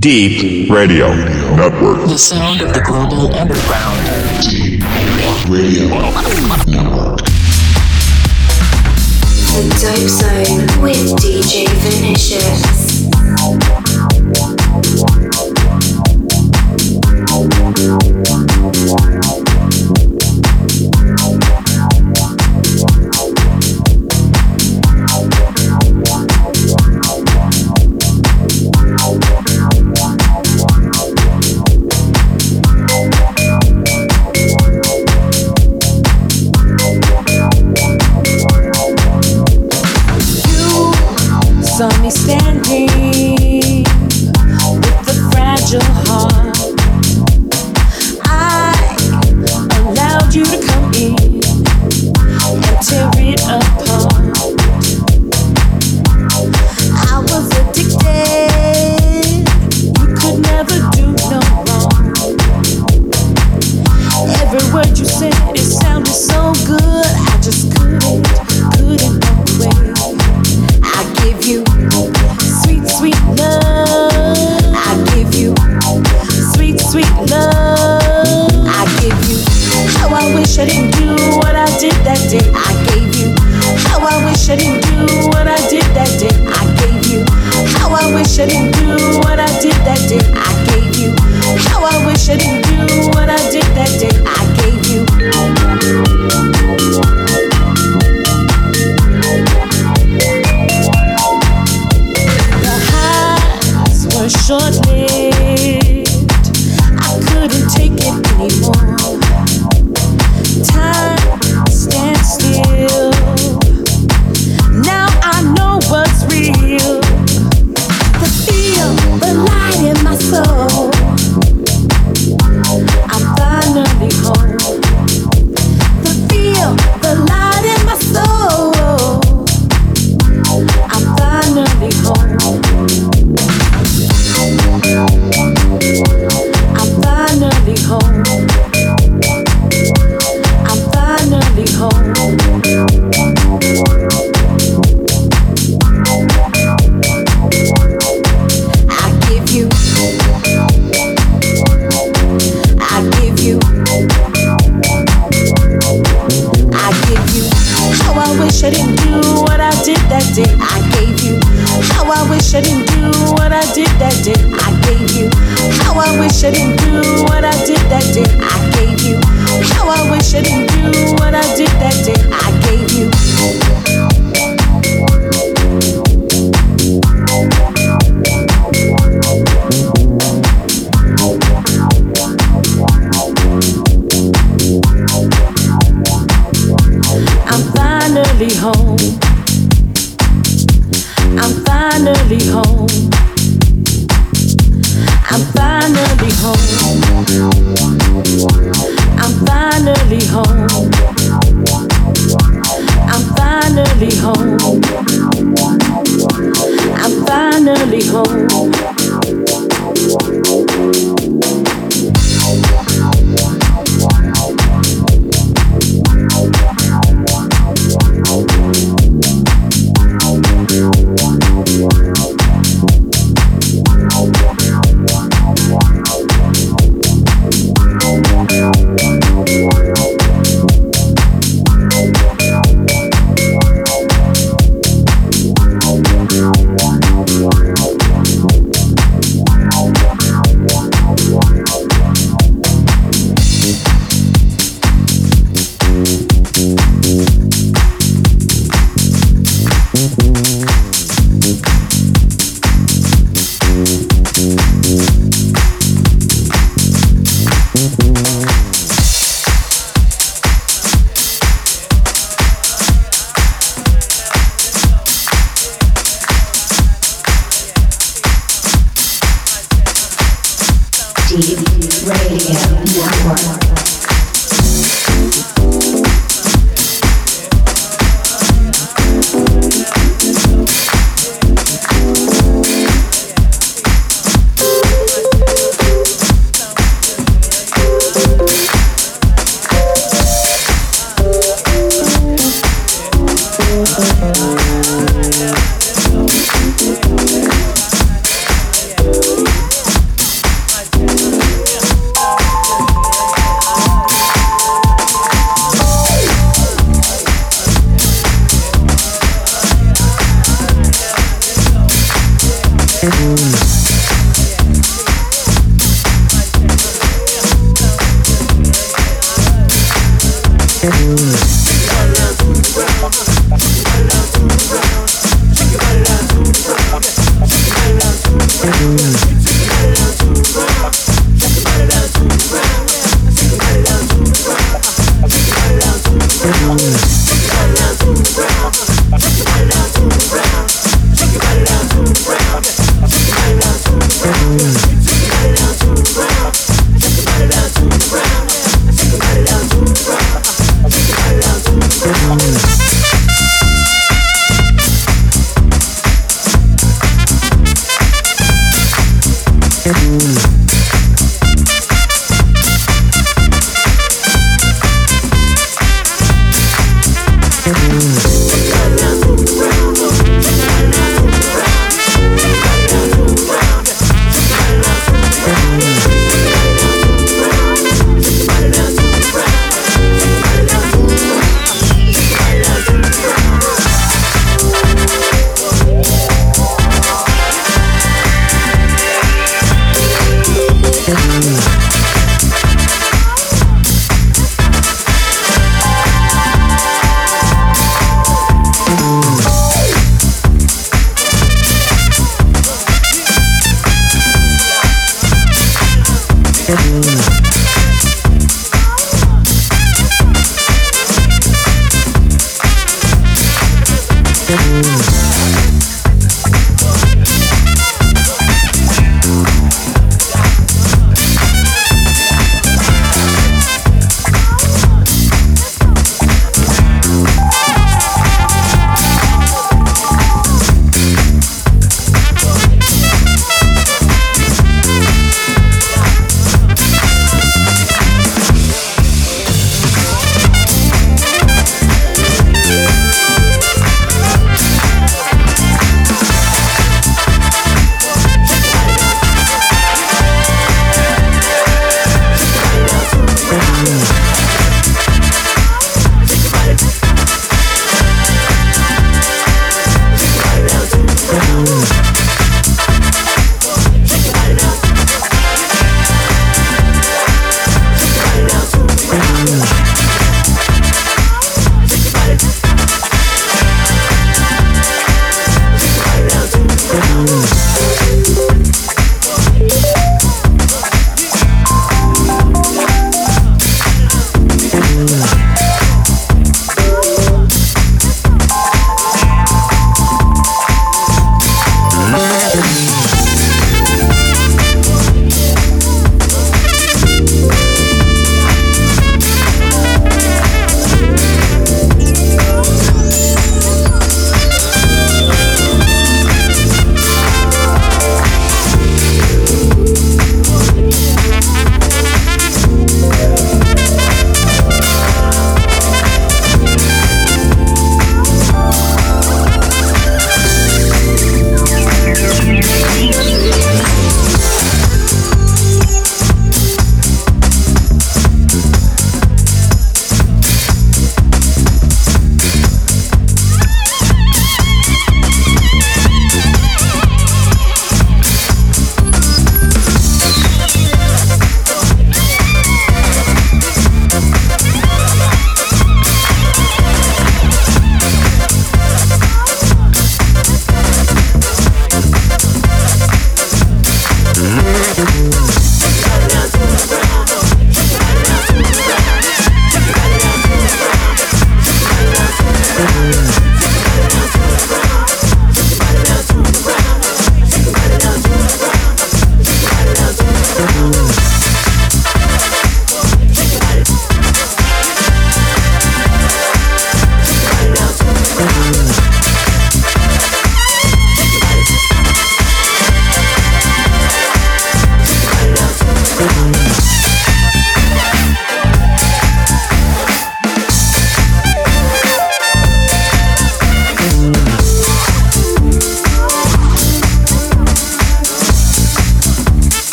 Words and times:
Deep 0.00 0.70
Radio 0.70 1.12
Network. 1.56 2.06
The 2.06 2.16
sound 2.16 2.60
of 2.60 2.72
the 2.72 2.80
global 2.82 3.34
underground. 3.34 3.98
Deep 4.48 4.80
Radio 5.50 5.88
Network. 6.68 7.18
The 9.50 9.64
Dope 9.80 10.08
Zone 10.08 10.82
with 10.82 11.16
DJ 11.18 11.66
Vinicious. 11.82 12.78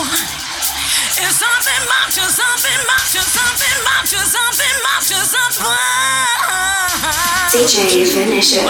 If 0.00 1.28
something 1.30 1.82
mops 1.92 2.16
you, 2.16 2.24
something 2.24 2.80
mops 2.88 3.12
you, 3.14 3.20
something 3.20 3.84
mops 3.84 4.12
you, 4.12 4.18
something 4.18 4.76
mops 4.82 5.10
you, 5.10 5.20
something. 5.20 5.66
DJ 7.52 8.06
Finisher. 8.08 8.64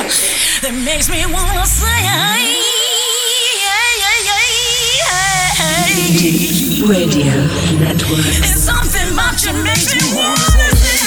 That 0.62 0.74
makes 0.74 1.08
me 1.08 1.24
wanna 1.26 1.66
say, 1.66 1.86
hey, 1.86 2.58
hey, 3.62 4.02
hey, 5.54 6.82
Radio 6.82 7.46
Network. 7.78 8.26
It's 8.26 8.64
something 8.64 9.12
about 9.12 9.38
you 9.44 9.52
makes 9.62 9.94
me 9.94 10.00
wanna 10.16 10.36
say. 10.36 10.98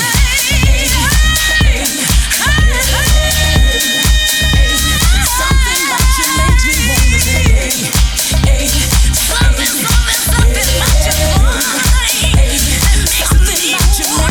Something 5.35 5.79
about 5.83 6.15
you 6.15 6.27
makes 6.39 6.63
me 6.63 6.75
wanna 6.87 7.19
say. 7.19 8.92
each 13.73 14.22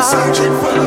Searching 0.00 0.56
for 0.60 0.77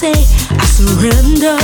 say 0.00 0.16
I 0.56 0.64
surrender. 0.64 1.60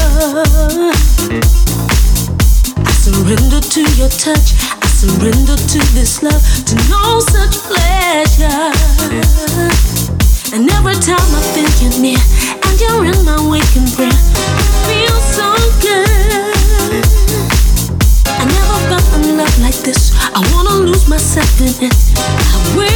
I 2.85 2.93
surrender 3.01 3.61
to 3.65 3.81
your 3.97 4.13
touch. 4.13 4.53
I 4.77 4.87
surrender 4.93 5.57
to 5.57 5.81
this 5.97 6.23
love, 6.23 6.45
to 6.69 6.75
no 6.93 7.21
such 7.21 7.57
pleasure. 7.65 8.73
And 10.53 10.69
every 10.69 11.01
time 11.01 11.31
I 11.33 11.43
think 11.57 11.73
you're 11.81 11.97
near, 11.99 12.21
and 12.61 12.77
you're 12.79 13.07
in 13.09 13.25
my 13.25 13.41
waking 13.49 13.89
breath, 13.97 14.27
I 14.37 14.65
feel 14.85 15.17
so 15.39 15.49
good. 15.81 17.05
I 18.37 18.45
never 18.45 18.77
felt 18.89 19.07
a 19.17 19.33
love 19.33 19.59
like 19.65 19.81
this. 19.81 20.13
I 20.35 20.45
wanna 20.53 20.85
lose 20.85 21.09
myself 21.09 21.59
in 21.63 21.73
it. 21.89 21.97
I 22.19 22.77
will. 22.77 22.96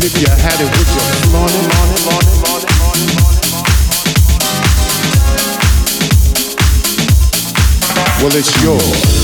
If 0.00 0.16
you 0.20 0.28
had 0.28 0.60
it, 0.60 0.70
with 0.78 0.94
you? 0.94 1.28
Well, 8.22 8.36
it's 8.36 8.62
yours. 8.62 9.17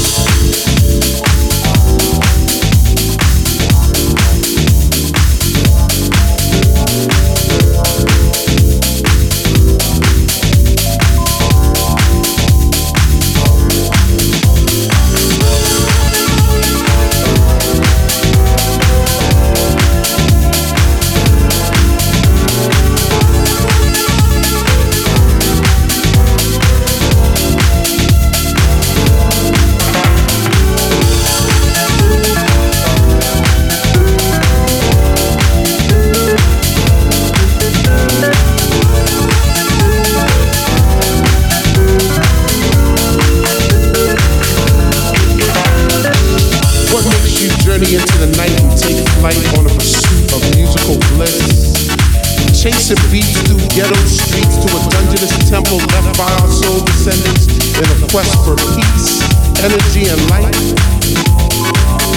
Quest 58.15 58.47
for 58.47 58.55
peace, 58.79 59.27
energy, 59.59 60.07
and 60.07 60.23
light. 60.31 60.55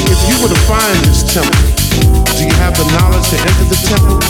If 0.05 0.19
you 0.29 0.37
were 0.45 0.53
to 0.53 0.61
find 0.69 0.93
this 1.09 1.25
temple, 1.25 1.57
do 2.37 2.45
you 2.45 2.53
have 2.61 2.77
the 2.77 2.85
knowledge 2.93 3.25
to 3.33 3.37
enter 3.41 3.65
the 3.65 3.79
temple? 3.81 4.21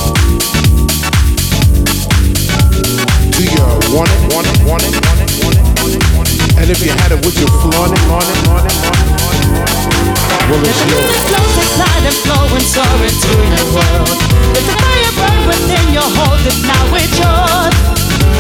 Do 3.36 3.44
you 3.44 3.60
want 3.92 4.08
it, 4.16 4.20
want 4.32 4.48
it, 4.48 4.56
want 4.64 4.80
it, 4.88 4.96
want 4.96 5.20
it, 5.20 5.28
want 5.44 5.60
it, 5.60 5.68
want 5.84 5.92
it, 5.92 6.04
want 6.16 6.30
it? 6.32 6.56
And 6.56 6.72
if 6.72 6.80
you 6.88 6.96
had 7.04 7.12
it, 7.12 7.20
would 7.20 7.36
you 7.36 7.48
flaunt 7.60 7.92
it, 7.92 8.00
flaunt 8.08 8.24
it, 8.24 8.38
flaunt 8.48 8.64
it, 8.64 8.72
flaunt 8.72 9.04
it? 9.04 9.68
Well, 10.48 10.64
it's 10.64 10.82
yours. 10.88 11.20
Flows 11.28 11.56
ignite 11.68 12.06
and 12.08 12.16
flow 12.24 12.48
and 12.48 12.64
soar 12.64 12.96
into 13.04 13.36
your 13.44 13.68
world. 13.76 14.16
Let 14.56 14.64
the 14.64 14.76
fire 14.88 15.12
burn 15.20 15.42
within 15.52 15.92
your 15.92 16.08
hold 16.16 16.48
it 16.48 16.64
now 16.64 16.96
it's 16.96 17.20
yours. 17.20 17.97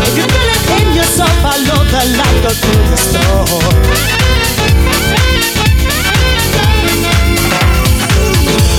If 0.07 0.13
you 0.17 0.25
feel 0.25 0.49
it 0.49 0.63
in 0.81 0.87
yourself, 0.95 1.33
follow 1.41 1.83
the 1.85 2.01
light, 2.17 2.37
go 2.43 2.51
through 2.51 2.85
the 2.89 2.97
storm. 2.97 3.47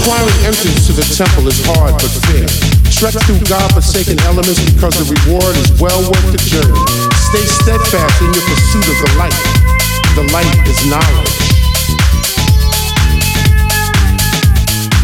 Acquiring 0.00 0.40
entrance 0.48 0.86
to 0.88 0.92
the 0.96 1.04
temple 1.04 1.46
is 1.48 1.60
hard 1.68 1.92
but 1.92 2.12
fair. 2.26 2.48
Trek 2.98 3.14
through 3.28 3.38
God-forsaken 3.46 4.18
elements 4.26 4.58
because 4.64 4.96
the 4.98 5.06
reward 5.06 5.54
is 5.54 5.70
well 5.78 6.00
worth 6.02 6.32
the 6.32 6.40
journey. 6.48 6.82
Stay 7.30 7.44
steadfast 7.46 8.16
in 8.24 8.32
your 8.32 8.42
pursuit 8.48 8.88
of 8.88 8.98
the 9.04 9.10
light. 9.20 9.36
The 10.16 10.24
light 10.32 10.50
is 10.66 10.80
knowledge. 10.90 11.36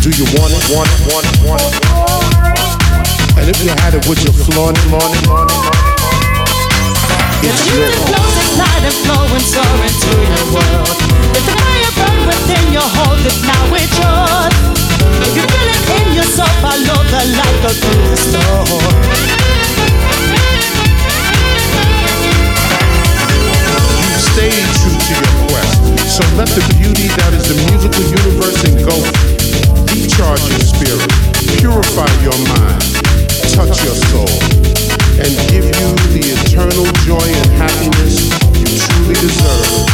Do 0.02 0.10
you 0.10 0.26
want 0.34 0.52
it, 0.56 0.64
want 0.74 0.88
it, 0.90 1.00
want 1.12 1.24
it, 1.28 1.36
want 1.46 1.62
it? 1.62 1.84
And 3.38 3.48
if 3.48 3.62
you 3.62 3.70
had 3.70 3.94
it, 3.94 4.08
would 4.08 4.18
you 4.24 4.32
flaunt 4.32 4.76
it, 4.76 4.82
flaunt 4.88 5.14
it, 5.14 5.24
flaunt 5.24 5.50
it, 5.52 5.83
The 7.44 7.52
and 8.40 8.56
into 9.84 10.12
your 10.16 10.44
world. 10.56 10.96
Let 11.28 11.44
the 11.44 11.52
fire 11.60 11.92
within 12.24 12.72
hold 12.80 13.20
it 13.20 13.36
now 13.44 13.68
it's 13.76 13.96
yours. 14.00 14.56
If 15.28 15.36
you 15.36 15.44
feel 15.52 15.68
it 15.68 15.84
in 15.92 16.06
yourself, 16.16 16.56
the 17.12 17.20
light, 17.36 17.60
true 24.80 24.96
to 24.96 25.12
your 25.12 25.34
quest. 25.52 25.84
So 26.16 26.24
let 26.40 26.48
the 26.48 26.64
beauty 26.80 27.12
that 27.20 27.36
is 27.36 27.44
the 27.44 27.60
musical 27.68 28.04
universe 28.08 28.56
engulf 28.72 29.04
you. 29.04 29.60
Recharge 29.92 30.44
your 30.48 30.64
spirit, 30.64 31.12
purify 31.60 32.08
your 32.24 32.38
mind, 32.56 32.80
touch 33.52 33.84
your 33.84 33.96
soul, 34.08 34.32
and 35.16 35.30
give 35.48 35.64
you 35.64 35.88
the 36.10 36.22
eternal 36.34 36.86
joy 37.06 37.22
and 37.22 37.50
happiness 37.54 38.26
you 38.58 38.66
truly 38.66 39.14
deserve. 39.14 39.86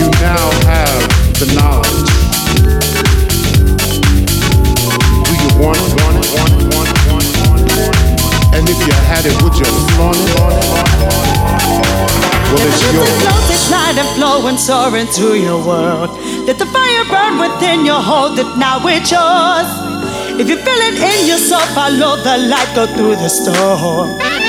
You 0.00 0.08
now 0.24 0.46
have 0.64 1.02
the 1.38 1.46
knowledge. 1.54 2.10
Do 5.24 5.32
you 5.44 5.50
want 5.60 5.76
it, 5.76 5.92
want 6.00 6.16
it, 6.16 6.28
want 6.32 6.52
it, 6.56 6.64
want 6.72 6.88
it, 6.88 7.00
want 7.12 7.24
it, 7.24 7.36
want 7.44 7.60
it? 7.60 8.56
And 8.56 8.64
if 8.68 8.78
you 8.86 8.94
had 9.12 9.26
it, 9.26 9.36
would 9.42 9.54
you 9.58 9.68
flaunt 9.92 10.16
it? 10.16 10.34
Well, 12.48 12.56
Let 12.56 12.68
it's 12.68 12.82
yours. 12.92 13.08
flows 13.20 13.50
ignite 13.50 13.98
and 13.98 14.08
flow 14.16 14.46
and 14.48 14.58
soar 14.58 14.96
into 14.96 15.36
your 15.36 15.58
world. 15.64 16.10
Let 16.46 16.58
the 16.58 16.66
fire 16.66 17.04
burn 17.12 17.38
within 17.38 17.84
your 17.84 18.00
hold 18.00 18.38
it 18.38 18.56
now 18.56 18.80
it's 18.86 19.10
yours. 19.10 19.83
If 20.36 20.48
you 20.48 20.56
feel 20.56 20.82
it 20.90 20.98
in 20.98 21.28
yourself, 21.28 21.62
follow 21.74 22.16
the 22.16 22.36
light, 22.50 22.74
go 22.74 22.86
through 22.86 23.14
the 23.16 23.28
storm. 23.28 24.18
Let 24.18 24.40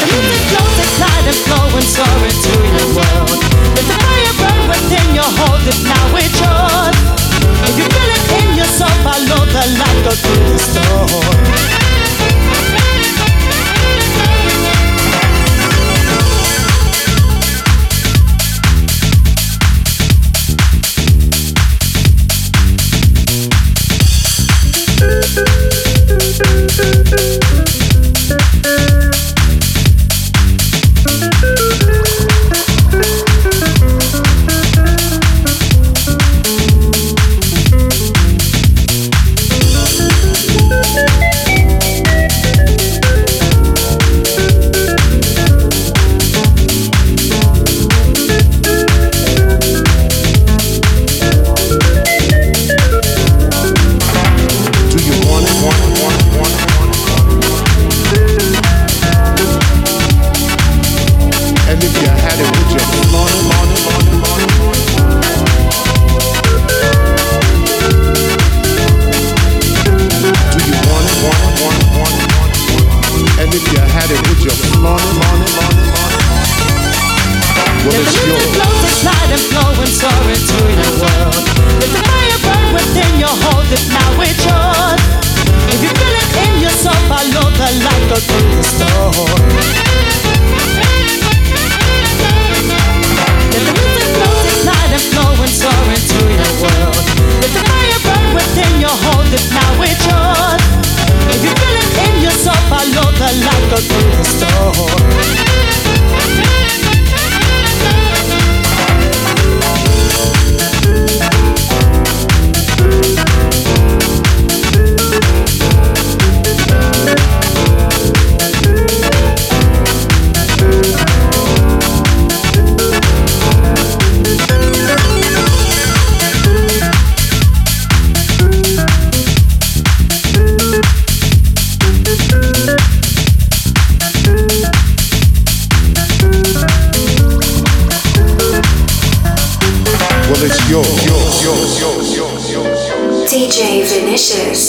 the 0.00 0.06
music 0.10 0.42
flows 0.50 0.78
ignite 0.82 1.26
and 1.30 1.40
flow 1.46 1.78
and 1.78 1.86
soar 1.86 2.18
into 2.26 2.54
your 2.74 2.90
world. 2.98 3.38
Let 3.78 3.86
the 3.86 3.96
fire 4.02 4.34
burn 4.34 4.62
within 4.66 5.14
your 5.14 5.30
hold 5.30 5.62
it 5.62 5.78
now 5.86 6.18
it's 6.18 6.42
yours. 6.42 6.98
If 7.70 7.78
you 7.78 7.86
feel 7.86 8.10
it 8.18 8.24
in 8.34 8.48
yourself, 8.58 8.96
follow 9.06 9.46
the 9.46 9.62
light, 9.78 9.98
go 10.02 10.10
through 10.10 10.42
the 10.50 10.58
storm. 10.58 11.81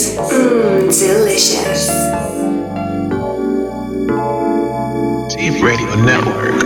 Vinicious. 0.03 0.33
Mmm, 0.33 0.99
delicious. 0.99 1.87
Deep 5.33 5.63
Radio 5.63 5.95
Network, 5.95 6.59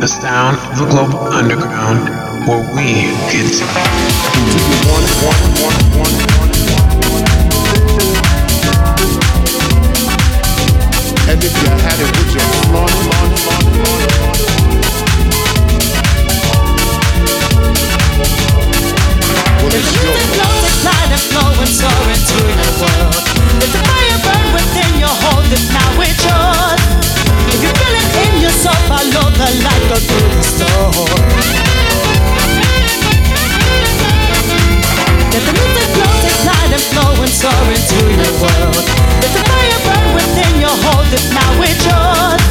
the 0.00 0.06
sound 0.06 0.56
of 0.70 0.78
the 0.78 0.86
global 0.86 1.18
underground, 1.18 2.08
where 2.46 2.62
we 2.76 3.10
get 3.32 3.50
to 3.50 3.66
Do 3.66 4.58
you 4.62 4.78
want 4.86 5.02
it, 5.02 5.16
want 5.24 5.40
it, 5.42 5.50
want 5.62 5.76
it, 5.82 5.86
want 5.98 6.12
it, 6.12 6.26
want 6.38 6.52
it, 6.52 6.66
let 20.84 21.08
it 21.12 21.24
flow 21.30 21.52
and 21.62 21.72
soar 21.72 22.04
into 22.12 22.38
your 22.44 22.74
world. 22.82 23.24
Let 23.60 23.70
the 23.72 23.80
fire 23.86 24.18
burn 24.24 24.46
within 24.52 24.92
your 25.00 25.16
hold 25.24 25.48
it 25.48 25.64
now 25.72 26.02
it's 26.02 26.20
yours. 26.26 26.82
If 27.52 27.62
you 27.64 27.70
feel 27.72 27.96
it 27.96 28.10
in 28.26 28.32
yourself, 28.42 28.80
follow 28.90 29.30
the 29.30 29.48
light, 29.64 29.84
go 29.88 29.96
through 29.96 30.28
the 30.36 30.42
storm. 30.42 31.56
Let 35.32 35.42
the 35.46 35.52
music 35.56 35.88
flow, 35.94 36.12
take 36.20 36.40
light 36.44 36.72
and 36.76 36.86
and 37.24 37.32
soar 37.32 37.66
into 37.72 37.98
your 38.12 38.34
world. 38.42 38.84
Let 39.22 39.32
the 39.32 39.42
fire 39.48 39.80
burn 39.86 40.06
within 40.14 40.52
your 40.60 40.76
hold 40.84 41.08
it 41.08 41.26
now 41.32 41.62
it's 41.64 41.84
yours. 41.88 42.42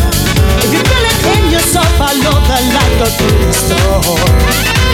If 0.65 0.69
you 0.73 0.81
feel 0.81 1.05
it 1.11 1.19
in 1.37 1.43
yourself, 1.51 1.89
follow 1.97 2.41
the 2.49 2.57
light, 2.73 2.93
go 2.97 3.05
through 3.05 3.39
the 3.45 3.53
storm. 3.53 4.84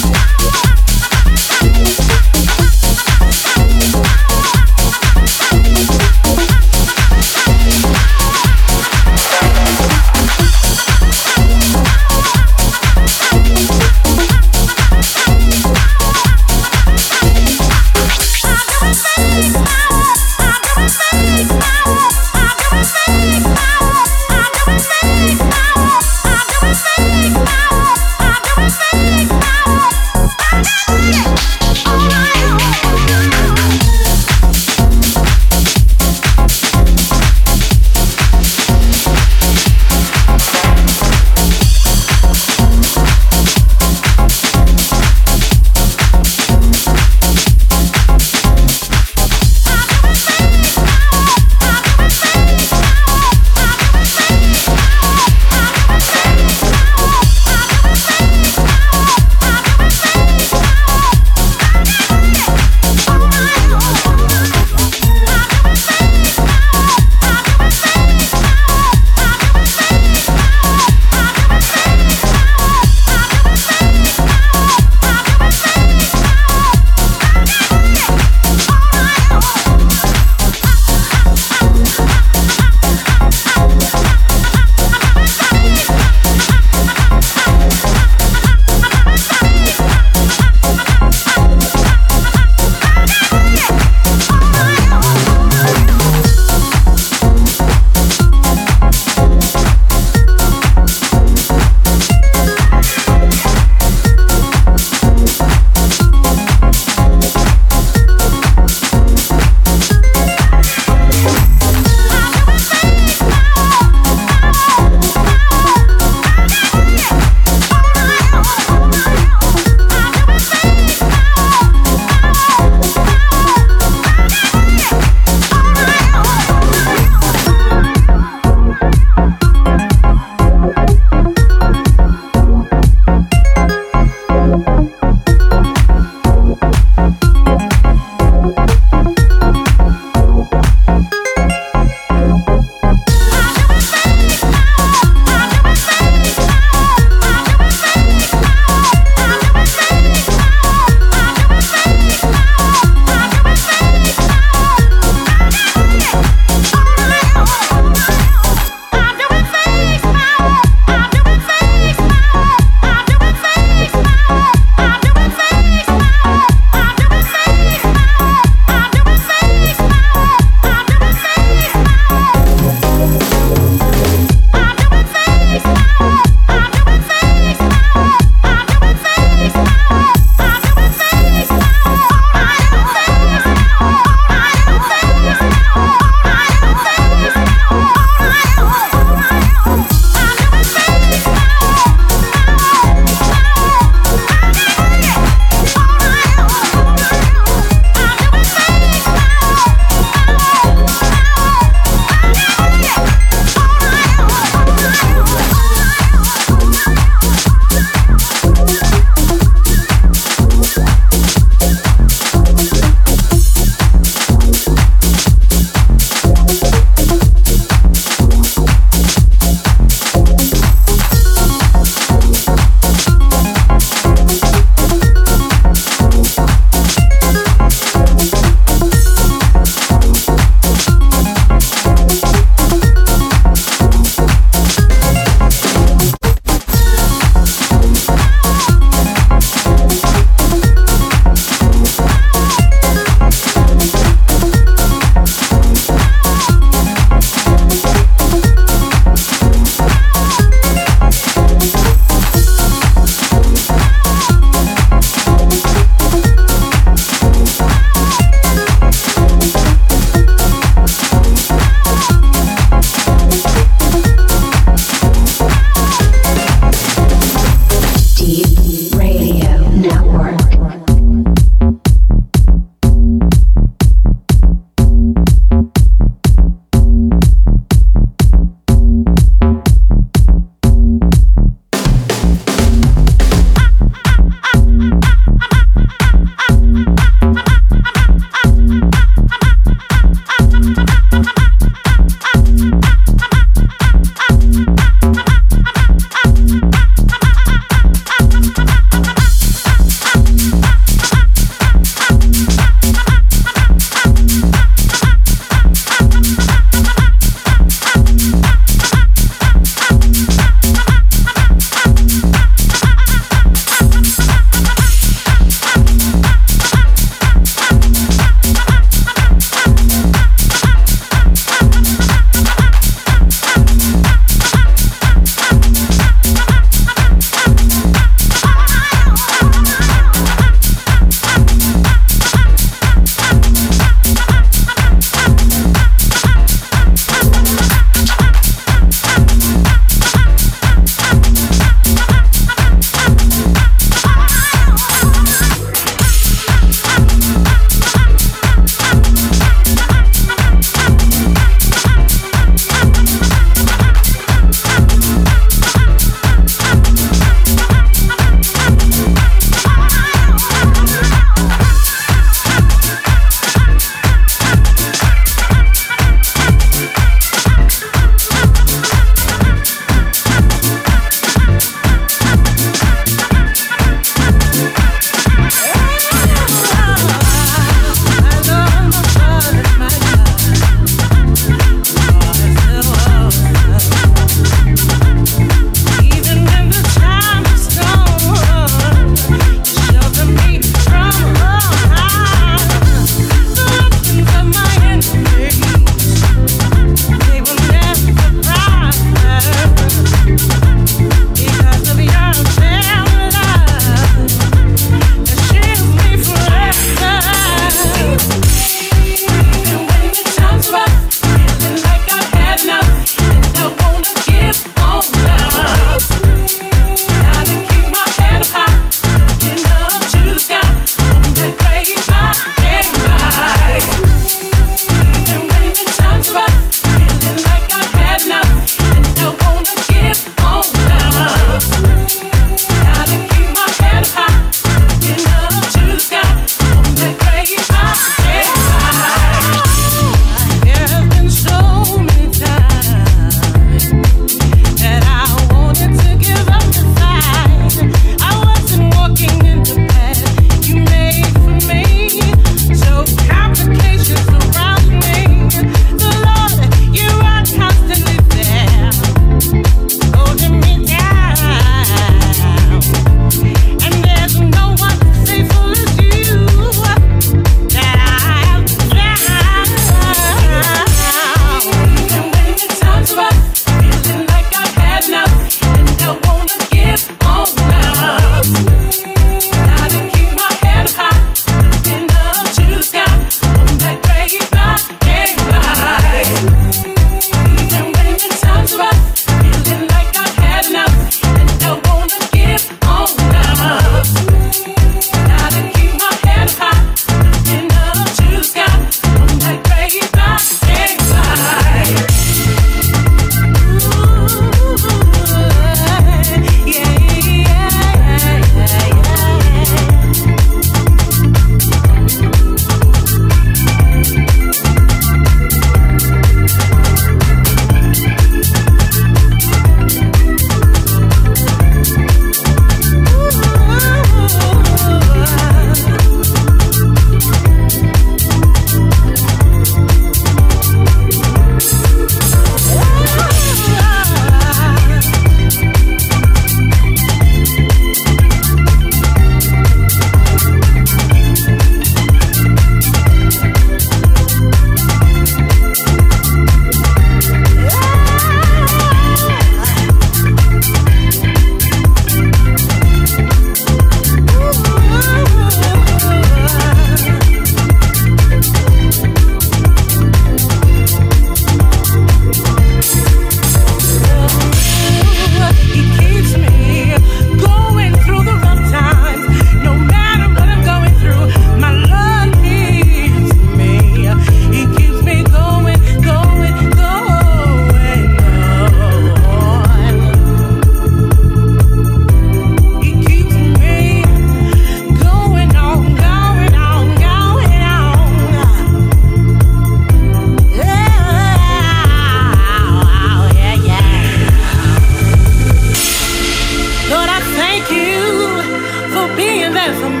Network. 599.61 600.00